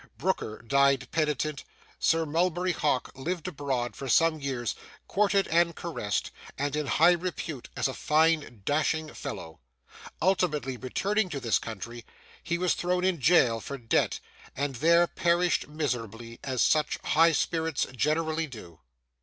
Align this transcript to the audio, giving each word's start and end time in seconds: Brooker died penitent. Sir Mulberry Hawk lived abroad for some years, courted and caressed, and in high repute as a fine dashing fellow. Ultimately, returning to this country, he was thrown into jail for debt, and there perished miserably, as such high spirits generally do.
Brooker 0.17 0.63
died 0.65 1.11
penitent. 1.11 1.63
Sir 1.99 2.25
Mulberry 2.25 2.71
Hawk 2.71 3.11
lived 3.15 3.47
abroad 3.47 3.95
for 3.95 4.09
some 4.09 4.39
years, 4.41 4.73
courted 5.07 5.47
and 5.49 5.75
caressed, 5.75 6.31
and 6.57 6.75
in 6.75 6.87
high 6.87 7.11
repute 7.11 7.69
as 7.77 7.87
a 7.87 7.93
fine 7.93 8.63
dashing 8.65 9.13
fellow. 9.13 9.59
Ultimately, 10.19 10.75
returning 10.75 11.29
to 11.29 11.39
this 11.39 11.59
country, 11.59 12.03
he 12.41 12.57
was 12.57 12.73
thrown 12.73 13.03
into 13.03 13.21
jail 13.21 13.59
for 13.59 13.77
debt, 13.77 14.19
and 14.55 14.77
there 14.77 15.05
perished 15.05 15.67
miserably, 15.67 16.39
as 16.43 16.63
such 16.63 16.97
high 17.03 17.31
spirits 17.31 17.85
generally 17.93 18.47
do. 18.47 18.79